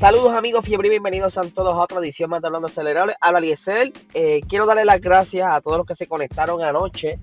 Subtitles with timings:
[0.00, 3.14] Saludos amigos, fiebre y bienvenidos a todos a otra edición más de Hablando Acelerable.
[3.20, 3.92] Habla Liesel.
[4.14, 7.18] Eh, quiero darle las gracias a todos los que se conectaron anoche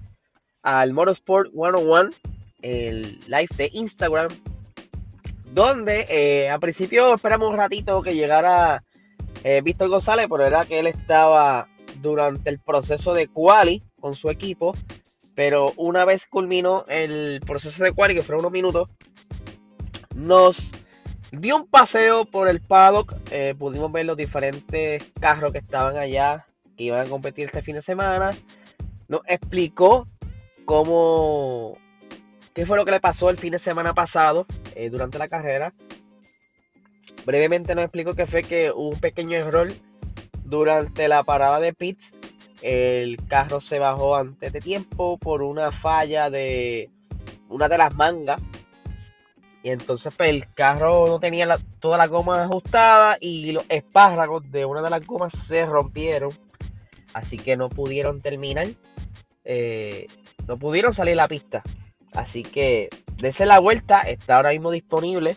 [0.62, 2.12] al Motorsport 101,
[2.62, 4.30] el live de Instagram,
[5.46, 8.84] donde eh, al principio esperamos un ratito que llegara
[9.44, 11.68] eh, Víctor González, pero era que él estaba
[12.00, 14.76] durante el proceso de quali con su equipo,
[15.34, 18.88] pero una vez culminó el proceso de quali, que fueron unos minutos,
[20.14, 20.72] nos
[21.32, 26.46] dio un paseo por el paddock, eh, pudimos ver los diferentes carros que estaban allá,
[26.76, 28.34] que iban a competir este fin de semana,
[29.08, 30.08] nos explicó
[30.66, 31.78] cómo,
[32.54, 35.74] qué fue lo que le pasó el fin de semana pasado eh, durante la carrera.
[37.26, 39.74] Brevemente nos explicó que fue que hubo un pequeño error
[40.46, 42.14] durante la parada de pits.
[42.62, 46.90] El carro se bajó antes de tiempo por una falla de
[47.50, 48.42] una de las mangas
[49.68, 54.64] y entonces pues, el carro no tenía toda la goma ajustada y los espárragos de
[54.64, 56.32] una de las gomas se rompieron.
[57.14, 58.70] Así que no pudieron terminar.
[59.44, 60.08] Eh,
[60.48, 61.64] no pudieron salir la pista.
[62.14, 62.88] Así que
[63.18, 64.04] dese la vuelta.
[64.04, 65.36] Está ahora mismo disponible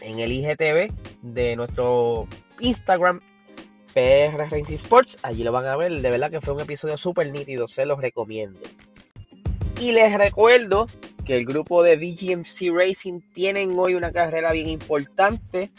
[0.00, 0.92] en el IGTV
[1.22, 2.26] de nuestro
[2.58, 3.20] Instagram
[3.94, 5.16] PR Racing Sports.
[5.22, 5.92] Allí lo van a ver.
[5.92, 7.68] De verdad que fue un episodio súper nítido.
[7.68, 8.58] Se los recomiendo.
[9.80, 10.86] Y les recuerdo
[11.24, 15.70] que el grupo de VGMC Racing tienen hoy una carrera bien importante.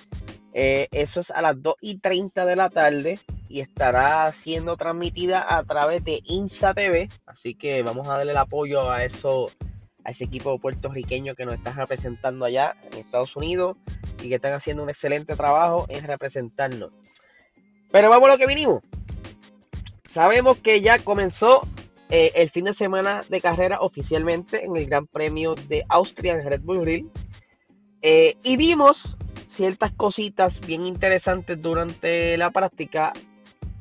[0.53, 3.19] Eh, eso es a las 2 y 30 de la tarde
[3.50, 7.09] y estará siendo transmitida a través de INSA TV.
[7.25, 9.51] Así que vamos a darle el apoyo a, eso,
[10.03, 13.78] a ese equipo puertorriqueño que nos está representando allá en Estados Unidos
[14.22, 16.91] y que están haciendo un excelente trabajo en representarnos.
[17.91, 18.81] Pero vamos a lo que vinimos.
[20.07, 21.67] Sabemos que ya comenzó
[22.09, 26.50] eh, el fin de semana de carrera oficialmente en el Gran Premio de Austria en
[26.50, 27.08] Red Bull Ring.
[28.02, 33.14] Eh, y vimos ciertas cositas bien interesantes durante la práctica.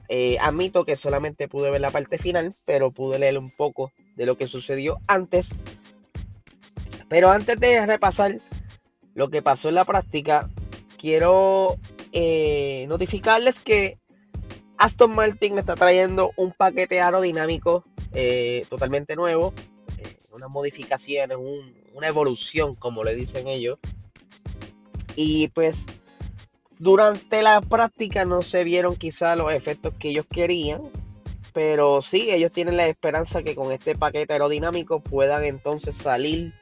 [0.09, 4.27] Eh, admito que solamente pude ver la parte final, pero pude leer un poco de
[4.27, 5.55] lo que sucedió antes.
[7.09, 8.41] Pero antes de repasar
[9.15, 10.49] lo que pasó en la práctica,
[10.97, 11.77] quiero
[12.89, 13.99] notificarles que
[14.83, 19.55] Aston Martin está trayendo un paquete aerodinámico eh, totalmente nuevo,
[19.97, 21.39] eh, unas modificaciones,
[21.95, 23.79] una evolución, como le dicen ellos.
[25.15, 25.87] Y pues
[26.81, 30.83] durante la práctica no se vieron quizá los efectos que ellos querían,
[31.53, 36.55] pero sí, ellos tienen la esperanza que con este paquete aerodinámico puedan entonces salir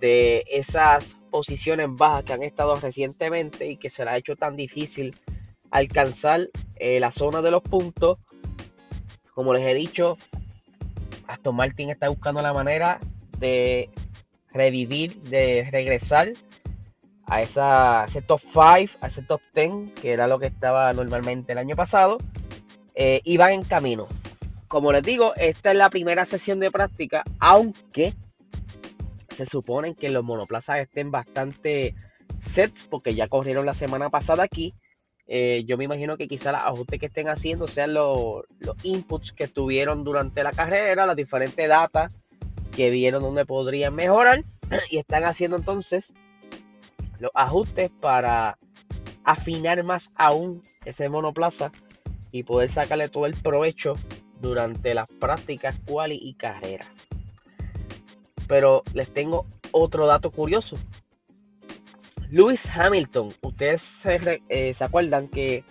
[0.00, 4.56] de esas posiciones bajas que han estado recientemente y que se les ha hecho tan
[4.56, 5.14] difícil
[5.70, 8.18] alcanzar eh, la zona de los puntos.
[9.34, 10.18] Como les he dicho,
[11.26, 12.98] Aston Martin está buscando la manera
[13.38, 13.90] de
[14.52, 16.32] revivir, de regresar
[17.26, 21.52] a esa, ese top 5, a ese top 10, que era lo que estaba normalmente
[21.52, 22.18] el año pasado,
[22.94, 24.08] eh, y van en camino.
[24.66, 28.14] Como les digo, esta es la primera sesión de práctica, aunque
[29.28, 31.94] se supone que los monoplazas estén bastante
[32.40, 34.74] sets, porque ya corrieron la semana pasada aquí.
[35.32, 38.42] Eh, yo me imagino que quizá los ajustes que estén haciendo sean los,
[38.82, 42.12] inputs que tuvieron durante la carrera, las diferentes datas
[42.74, 44.42] que vieron donde podrían mejorar
[44.90, 46.14] y están haciendo entonces
[47.20, 48.58] los ajustes para
[49.22, 51.70] afinar más aún ese monoplaza
[52.32, 53.94] y poder sacarle todo el provecho
[54.40, 56.86] durante las prácticas quali y carrera.
[58.48, 60.76] Pero les tengo otro dato curioso.
[62.30, 64.06] Lewis Hamilton, ustedes
[64.48, 65.64] eh, se, acuerdan que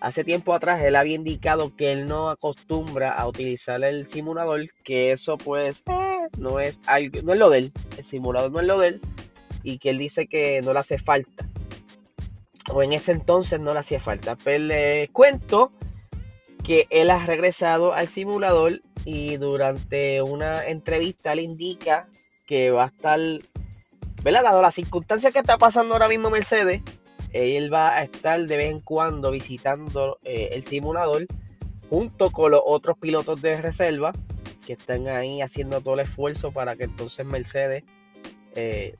[0.00, 5.12] hace tiempo atrás él había indicado que él no acostumbra a utilizar el simulador, que
[5.12, 8.66] eso pues eh, no es algo, no es lo de él, el simulador no es
[8.66, 9.00] lo de él,
[9.62, 11.46] y que él dice que no le hace falta.
[12.70, 14.36] O en ese entonces no le hacía falta.
[14.36, 15.72] Pero les cuento
[16.64, 22.08] que él ha regresado al simulador y durante una entrevista le indica
[22.46, 23.18] que va a estar
[24.22, 24.42] ¿verdad?
[24.42, 26.82] Dado las circunstancias que está pasando ahora mismo Mercedes,
[27.32, 31.26] él va a estar de vez en cuando visitando eh, el simulador
[31.90, 34.12] junto con los otros pilotos de reserva
[34.66, 37.84] que están ahí haciendo todo el esfuerzo para que entonces Mercedes
[38.54, 38.96] eh,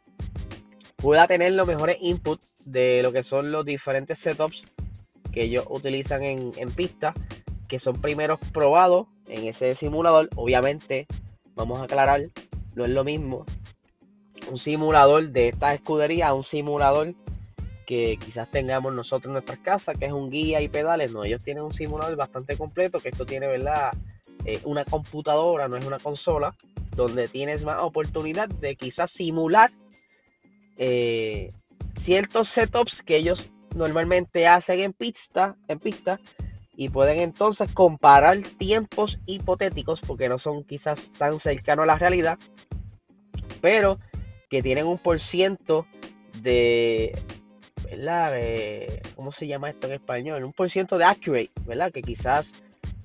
[0.97, 4.67] pueda tener los mejores inputs de lo que son los diferentes setups
[5.33, 7.13] que ellos utilizan en, en pista,
[7.67, 10.31] que son primeros probados en ese simulador.
[10.37, 11.07] Obviamente,
[11.55, 12.31] vamos a aclarar,
[12.75, 13.45] no es lo mismo
[14.51, 17.15] un simulador de esta escudería, un simulador
[17.87, 21.11] que quizás tengamos nosotros en nuestras casas, que es un guía y pedales.
[21.11, 23.93] No, ellos tienen un simulador bastante completo, que esto tiene, ¿verdad?
[24.45, 26.55] Eh, una computadora, no es una consola,
[26.95, 29.71] donde tienes más oportunidad de quizás simular
[30.77, 31.53] eh,
[31.97, 36.19] ciertos setups que ellos normalmente hacen en pista, en pista
[36.77, 42.39] y pueden entonces comparar tiempos hipotéticos porque no son quizás tan cercanos a la realidad,
[43.61, 43.99] pero
[44.49, 45.87] que tienen un por ciento
[46.43, 47.17] de,
[47.85, 48.35] ¿verdad?
[49.17, 50.45] ¿Cómo se llama esto en español?
[50.45, 51.93] Un por ciento de accurate, ¿verdad?
[51.93, 52.53] Que quizás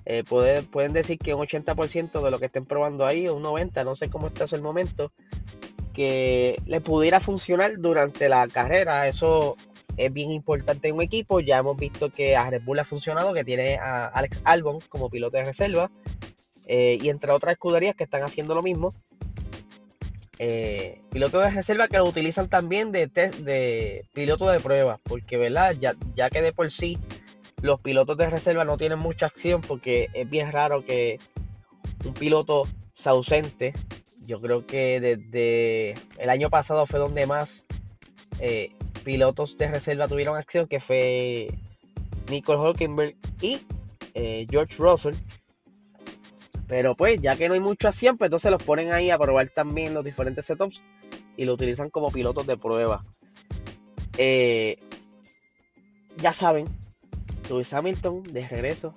[0.05, 3.95] eh, pueden decir que un 80% de lo que estén probando ahí, un 90%, no
[3.95, 5.11] sé cómo está eso el momento,
[5.93, 9.07] que le pudiera funcionar durante la carrera.
[9.07, 9.55] Eso
[9.95, 11.39] es bien importante en un equipo.
[11.39, 15.09] Ya hemos visto que a Red Bull ha funcionado, que tiene a Alex Albon como
[15.09, 15.89] piloto de reserva.
[16.65, 18.93] Eh, y entre otras escuderías que están haciendo lo mismo.
[20.39, 24.99] Eh, pilotos de reserva que lo utilizan también de, de piloto de prueba.
[25.03, 25.75] Porque, ¿verdad?
[25.79, 26.97] Ya, ya que de por sí
[27.61, 31.19] los pilotos de reserva no tienen mucha acción porque es bien raro que
[32.05, 33.73] un piloto se ausente.
[34.27, 37.63] Yo creo que desde el año pasado fue donde más
[38.39, 38.71] eh,
[39.03, 41.49] pilotos de reserva tuvieron acción, que fue
[42.29, 43.61] Nicole Hulkenberg y
[44.13, 45.15] eh, George Russell.
[46.67, 49.49] Pero pues, ya que no hay mucha acción, pues entonces los ponen ahí a probar
[49.49, 50.81] también los diferentes setups
[51.35, 53.03] y lo utilizan como pilotos de prueba.
[54.17, 54.77] Eh,
[56.17, 56.67] ya saben,
[57.49, 58.95] Lewis Hamilton de regreso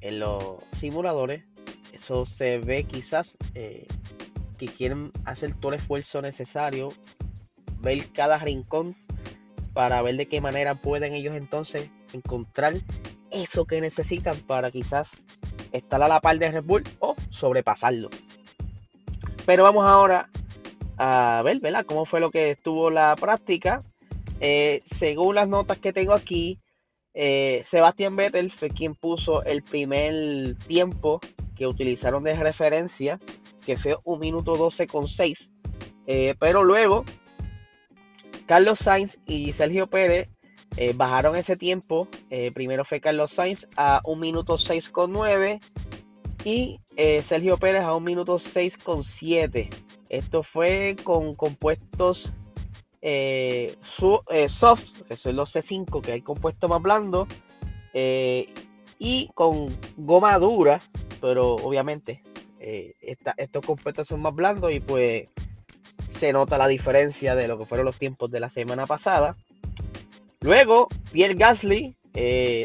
[0.00, 1.44] en los simuladores.
[1.92, 3.86] Eso se ve quizás eh,
[4.58, 6.90] que quieren hacer todo el esfuerzo necesario,
[7.80, 8.96] ver cada rincón
[9.72, 12.74] para ver de qué manera pueden ellos entonces encontrar
[13.30, 15.22] eso que necesitan para quizás
[15.76, 18.10] estar a la par de Red Bull o sobrepasarlo.
[19.44, 20.28] Pero vamos ahora
[20.98, 21.84] a ver, ¿verdad?
[21.84, 23.82] Cómo fue lo que estuvo la práctica.
[24.40, 26.58] Eh, según las notas que tengo aquí,
[27.14, 31.20] eh, Sebastián Vettel fue quien puso el primer tiempo
[31.54, 33.18] que utilizaron de referencia,
[33.64, 35.50] que fue un minuto 12 con 6.
[36.06, 37.04] Eh, pero luego,
[38.46, 40.28] Carlos Sainz y Sergio Pérez
[40.76, 42.08] eh, bajaron ese tiempo.
[42.54, 45.60] primero fue Carlos Sainz a un minuto 6 con 9
[46.44, 46.80] y
[47.20, 49.70] Sergio Pérez a un minuto 6 con 7.
[50.08, 52.32] Esto fue con compuestos
[53.08, 53.76] eh,
[54.30, 57.28] eh, soft, que son los C5, que el compuesto más blando,
[57.94, 58.52] eh,
[58.98, 60.80] y con goma dura,
[61.20, 62.22] pero obviamente
[62.58, 65.28] estos compuestos son más blandos y pues
[66.08, 69.36] se nota la diferencia de lo que fueron los tiempos de la semana pasada.
[70.40, 71.96] Luego, Pierre Gasly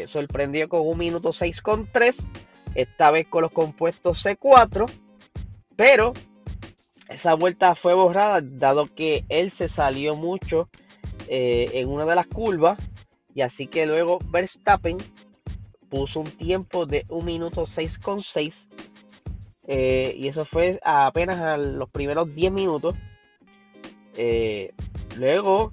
[0.06, 2.28] sorprendió con un minuto 6 con 3,
[2.74, 4.90] esta vez con los compuestos C4,
[5.76, 6.14] pero
[7.08, 10.68] esa vuelta fue borrada dado que él se salió mucho
[11.28, 12.78] eh, en una de las curvas
[13.34, 14.98] y así que luego Verstappen
[15.88, 18.68] puso un tiempo de 1 minuto 6 con 6
[19.68, 22.96] eh, y eso fue apenas a los primeros 10 minutos.
[24.16, 24.72] Eh,
[25.16, 25.72] luego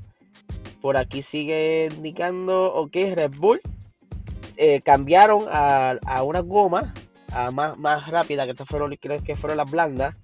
[0.81, 3.61] por aquí sigue indicando ok Red Bull
[4.83, 6.93] cambiaron a, a una goma
[7.31, 10.15] a más, más rápida que estas fueron creo que fueron las blandas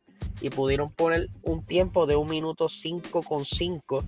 [0.41, 4.03] y pudieron poner un tiempo de un minuto 5 con 5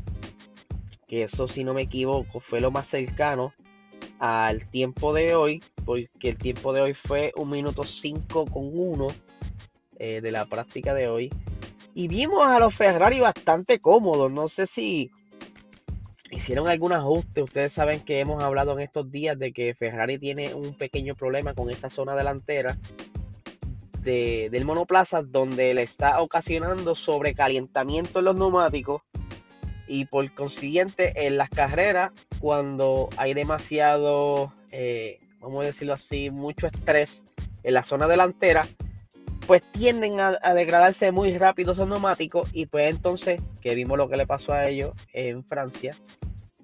[1.07, 3.53] que eso si no me equivoco fue lo más cercano
[4.19, 9.07] al tiempo de hoy porque el tiempo de hoy fue un minuto 5 con 1
[9.99, 11.29] eh, de la práctica de hoy.
[11.93, 15.09] Y vimos a los Ferrari bastante cómodos no sé si
[16.31, 17.41] hicieron algún ajuste.
[17.41, 21.53] Ustedes saben que hemos hablado en estos días de que Ferrari tiene un pequeño problema
[21.53, 22.77] con esa zona delantera
[24.03, 29.01] del monoplaza donde le está ocasionando sobrecalentamiento en los neumáticos.
[29.89, 36.67] Y por consiguiente en las carreras cuando hay demasiado, eh, vamos a decirlo así, mucho
[36.67, 37.23] estrés
[37.63, 38.67] en la zona delantera,
[39.47, 44.17] pues tienden a, degradarse muy rápido esos neumáticos y pues entonces que vimos lo que
[44.17, 45.95] le pasó a ellos en Francia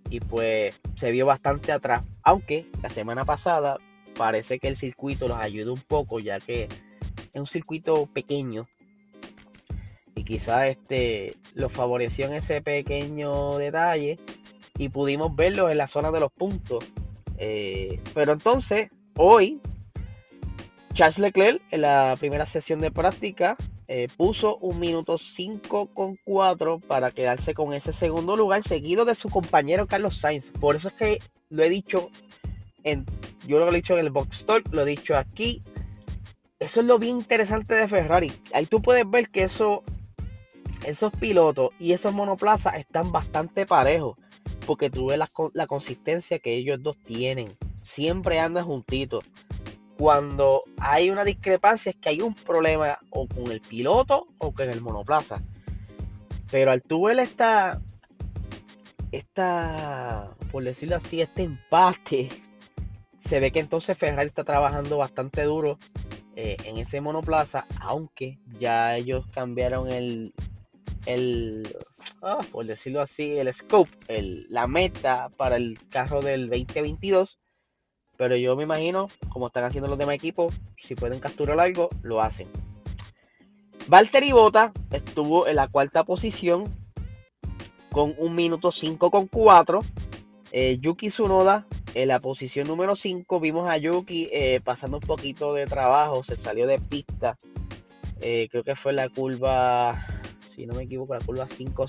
[0.09, 3.77] y pues se vio bastante atrás, aunque la semana pasada
[4.17, 6.67] parece que el circuito los ayudó un poco ya que
[7.33, 8.67] es un circuito pequeño
[10.13, 14.19] y quizás este lo favoreció en ese pequeño detalle
[14.77, 16.85] y pudimos verlo en la zona de los puntos.
[17.37, 19.59] Eh, pero entonces, hoy,
[20.93, 23.57] Charles Leclerc en la primera sesión de práctica
[23.87, 29.15] eh, puso un minuto 5 con 4 para quedarse con ese segundo lugar, seguido de
[29.15, 30.51] su compañero Carlos Sainz.
[30.51, 31.19] Por eso es que
[31.49, 32.09] lo he dicho
[32.83, 33.05] en,
[33.47, 35.63] yo lo he dicho en el box talk, lo he dicho aquí
[36.63, 38.31] eso es lo bien interesante de Ferrari.
[38.53, 39.83] Ahí tú puedes ver que eso,
[40.85, 44.17] esos pilotos y esos monoplazas están bastante parejos.
[44.65, 45.19] Porque tú ves
[45.53, 47.57] la, consistencia que ellos dos tienen.
[47.81, 49.25] Siempre andan juntitos.
[50.03, 54.69] Cuando hay una discrepancia es que hay un problema o con el piloto o con
[54.69, 55.41] el monoplaza.
[56.51, 57.81] Pero al tú ver esta,
[59.13, 62.27] esta, por decirlo así, este empate,
[63.21, 65.77] se ve que entonces Ferrari está trabajando bastante duro
[66.35, 70.33] eh, en ese monoplaza, aunque ya ellos cambiaron el,
[71.05, 71.77] el
[72.23, 77.39] ah, por decirlo así, el scope, el, la meta para el carro del 2022.
[78.17, 82.21] Pero yo me imagino, como están haciendo los demás equipos, si pueden capturar algo, lo
[82.21, 82.47] hacen.
[83.87, 86.63] Valtteri Bota estuvo en la cuarta posición
[87.91, 89.81] con un minuto 5 con 4.
[90.51, 93.39] Eh, Yuki Tsunoda en la posición número 5.
[93.39, 97.37] Vimos a Yuki eh, pasando un poquito de trabajo, se salió de pista.
[98.21, 99.95] Eh, creo que fue la curva,
[100.47, 101.87] si no me equivoco, la curva 5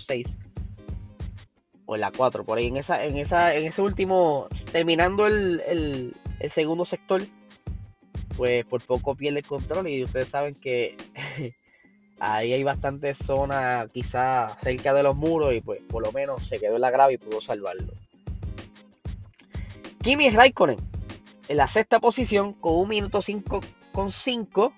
[1.85, 6.15] 6 o la 4, por ahí en esa, en esa, en ese último, terminando el,
[6.41, 7.23] el segundo sector,
[8.37, 10.97] pues por poco pierde el control y ustedes saben que
[12.19, 16.59] ahí hay bastante zona quizá cerca de los muros y pues por lo menos se
[16.59, 17.93] quedó en la grava y pudo salvarlo.
[20.03, 20.79] Kimi Raikkonen
[21.49, 23.61] en la sexta posición con un minuto 5
[23.93, 24.73] con 5.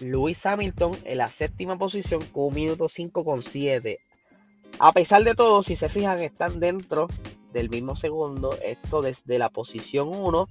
[0.00, 4.00] Lewis Hamilton en la séptima posición con un minuto 5 con 7.
[4.78, 7.08] A pesar de todo, si se fijan, están dentro
[7.52, 8.56] del mismo segundo.
[8.62, 10.48] Esto desde la posición 1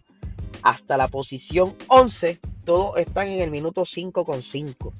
[0.63, 2.39] hasta la posición 11.
[2.63, 4.93] Todos están en el minuto 5 con 5.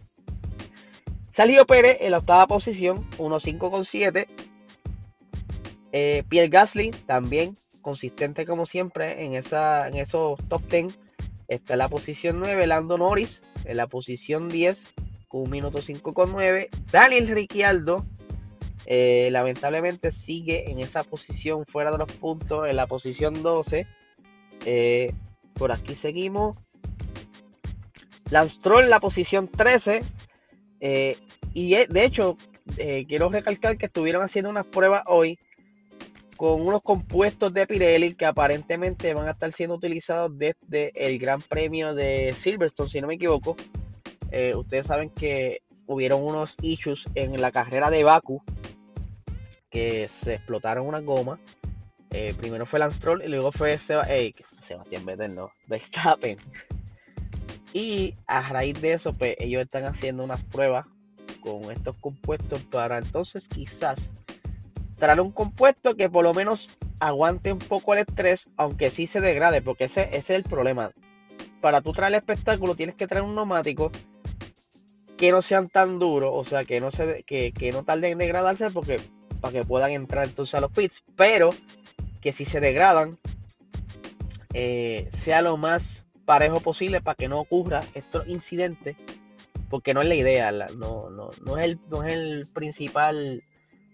[1.30, 4.28] Sergio Pérez en la octava posición, 1.5.7.
[5.94, 11.00] Eh, Pierre Gasly también consistente como siempre en, esa, en esos top 10.
[11.48, 14.86] Está en la posición 9, Lando Norris en la posición 10
[15.28, 16.70] con 1 minuto 5.9.
[16.92, 18.06] Daniel Ricciardo
[18.86, 23.88] eh, lamentablemente sigue en esa posición fuera de los puntos en la posición 12.
[24.66, 25.14] Eh,
[25.54, 26.58] por aquí seguimos.
[28.30, 30.04] Lance en la posición 13
[30.80, 31.18] eh,
[31.54, 32.38] y de hecho,
[32.76, 35.38] quiero recalcar que estuvieron haciendo unas pruebas hoy
[36.38, 41.42] con unos compuestos de Pirelli que aparentemente van a estar siendo utilizados desde el Gran
[41.42, 43.58] Premio de Silverstone, si no me equivoco.
[44.56, 48.42] Ustedes saben que hubieron unos issues en la carrera de Baku
[49.72, 51.40] que se explotaron una goma.
[52.38, 56.38] primero fue Lance Stroll y luego fue Sebastián Vettel, no, Verstappen.
[57.74, 60.86] Y a raíz de eso, pues ellos están haciendo unas pruebas
[61.40, 64.12] con estos compuestos para entonces quizás
[64.98, 69.20] traer un compuesto que por lo menos aguante un poco el estrés, aunque sí se
[69.20, 70.92] degrade, porque ese, es el problema.
[71.60, 73.92] Para tú traer el espectáculo tienes que traer un neumático
[75.18, 78.70] que no sean tan duros, o sea, que no, se, que, no tarden en degradarse
[78.70, 79.00] porque,
[79.42, 81.50] para que puedan entrar entonces a los pits, pero
[82.22, 83.18] que si se degradan,
[84.54, 88.96] eh, sea lo más parejo posible para que no ocurra estos incidentes,
[89.70, 93.42] porque no es la idea, no, no, es, el, principal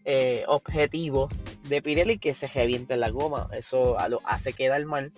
[0.06, 1.30] eh, objetivo
[1.70, 5.14] de Pirelli que se reviente la goma, eso lo hace quedar mal,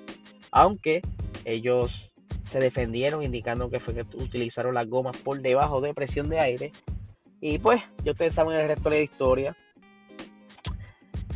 [0.52, 1.02] aunque
[1.46, 2.12] ellos
[2.44, 6.72] se defendieron indicando que fue que utilizaron las gomas por debajo de presión de aire
[7.42, 9.58] y pues ya ustedes saben el resto de la historia.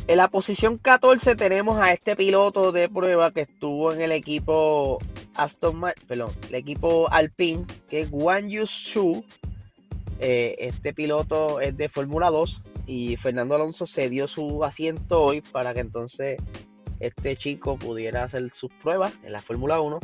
[0.06, 4.98] En la posición 14 tenemos a este piloto de prueba que estuvo en el equipo
[5.34, 9.24] Aston Martin, perdón, el equipo Alpine, que es Guan Yu Shu.
[10.20, 15.72] Eh, este piloto es de Fórmula 2 y Fernando Alonso cedió su asiento hoy para
[15.72, 16.36] que entonces
[17.00, 20.00] este chico pudiera hacer sus pruebas en la Fórmula 1.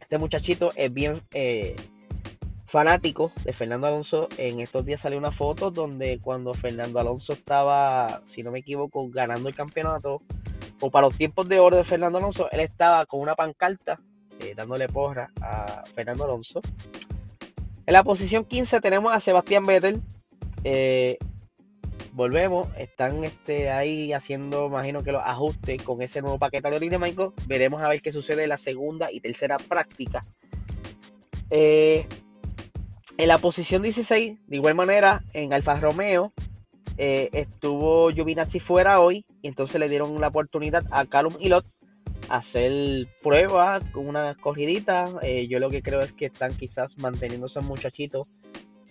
[0.00, 1.74] Este muchachito es bien eh,
[2.74, 4.28] fanático de Fernando Alonso.
[4.36, 9.08] En estos días salió una foto donde cuando Fernando Alonso estaba, si no me equivoco,
[9.10, 10.22] ganando el campeonato,
[10.80, 14.00] o para los tiempos de oro de Fernando Alonso, él estaba con una pancarta
[14.40, 16.60] eh, dándole porra a Fernando Alonso.
[17.86, 20.02] En la posición 15 tenemos a Sebastián Vettel.
[20.64, 21.16] Eh,
[22.12, 27.34] volvemos, están este, ahí haciendo, imagino que los ajustes con ese nuevo paquete aerodinámico.
[27.46, 30.22] Veremos a ver qué sucede en la segunda y tercera práctica.
[31.50, 32.08] Eh,
[33.16, 36.32] en la posición 16, de igual manera, en Alfa Romeo,
[36.96, 39.24] estuvo Giovinazzi fuera hoy.
[39.42, 41.66] Y entonces le dieron la oportunidad a Calum Ilot
[42.28, 45.10] hacer pruebas con una corridita.
[45.22, 48.28] Eh, yo lo que creo es que están quizás manteniéndose muchachitos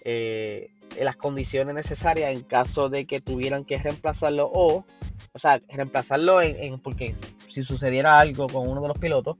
[0.03, 4.85] eh, en las condiciones necesarias en caso de que tuvieran que reemplazarlo o,
[5.31, 7.15] o sea, reemplazarlo en, porque
[7.47, 9.37] si sucediera algo con uno de los pilotos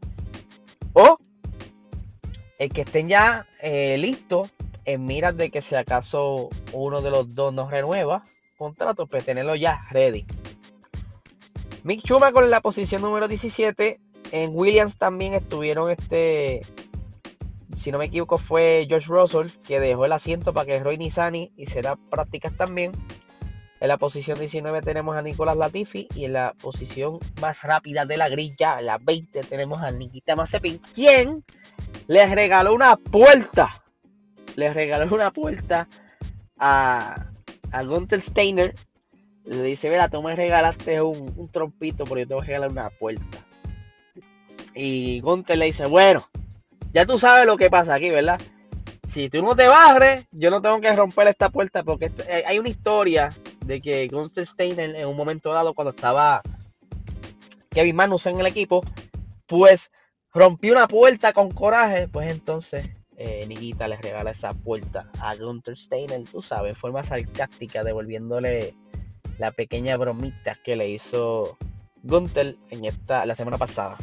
[0.93, 1.17] o
[2.59, 4.49] el que estén ya eh, listos
[4.85, 8.23] en miras de que si acaso uno de los dos no renueva
[8.63, 10.25] contrato, pues tenerlo ya ready.
[11.83, 13.99] Mick Schumacher en la posición número 17.
[14.31, 16.61] En Williams también estuvieron este.
[17.75, 21.51] Si no me equivoco, fue George Russell que dejó el asiento para que Roy Nissani
[21.57, 22.93] hiciera prácticas también.
[23.81, 28.15] En la posición 19 tenemos a Nicolás Latifi y en la posición más rápida de
[28.15, 31.43] la grilla, en la 20, tenemos a Nikita Mazepin, quien
[32.07, 33.82] le regaló una puerta.
[34.55, 35.88] Le regaló una puerta
[36.57, 37.27] a,
[37.72, 38.75] a Gunther Steiner.
[39.45, 42.72] Le dice, mira, tú me regalaste un, un trompito, pero yo te voy a regalar
[42.72, 43.45] una puerta.
[44.75, 46.27] Y Gunther le dice, bueno,
[46.93, 48.39] ya tú sabes lo que pasa aquí, ¿verdad?
[49.07, 52.57] Si tú no te barres, yo no tengo que romper esta puerta porque eh, hay
[52.57, 53.33] una historia
[53.65, 56.41] de que Gunther Steiner en un momento dado cuando estaba
[57.69, 58.83] Kevin Magnussen en el equipo,
[59.45, 59.91] pues
[60.33, 65.77] rompió una puerta con coraje, pues entonces eh, Nikita le regala esa puerta a Gunther
[65.77, 68.75] Steiner, tú sabes, en forma sarcástica, devolviéndole
[69.38, 71.58] la pequeña bromita que le hizo
[72.03, 73.98] Gunther en esta, la semana pasada.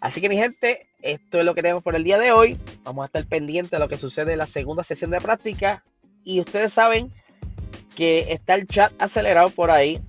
[0.00, 2.58] Así que mi gente, esto es lo que tenemos por el día de hoy.
[2.82, 5.82] Vamos a estar pendientes de lo que sucede en la segunda sesión de práctica.
[6.24, 7.10] Y ustedes saben
[7.96, 10.00] que está el chat acelerado por ahí.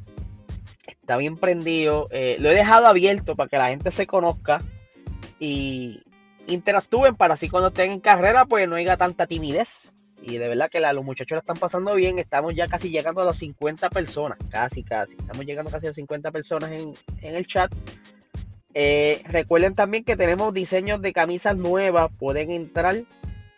[0.86, 2.08] Está bien prendido.
[2.12, 4.62] Eh, lo he dejado abierto para que la gente se conozca
[5.40, 6.02] y
[6.48, 9.92] interactúen para así cuando estén en carrera pues no haya tanta timidez.
[10.22, 12.18] Y de verdad que los muchachos la están pasando bien.
[12.18, 14.40] Estamos ya casi llegando a los 50 personas.
[14.50, 15.16] Casi, casi.
[15.20, 17.72] Estamos llegando casi a las 50 personas en, en el chat.
[18.74, 22.12] Eh, recuerden también que tenemos diseños de camisas nuevas.
[22.18, 23.04] Pueden entrar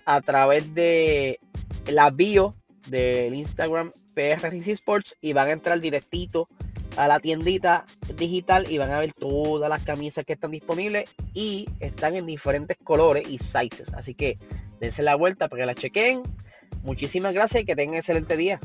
[0.06, 1.40] a través de
[1.88, 2.56] la bio
[2.88, 6.48] del Instagram PR Sports y van a entrar directito
[6.98, 11.70] a la tiendita digital y van a ver todas las camisas que están disponibles y
[11.80, 13.94] están en diferentes colores y sizes.
[13.94, 14.38] Así que
[14.80, 16.24] dense la vuelta para que la chequen.
[16.84, 18.60] Muchísimas gracias y que tengan excelente día.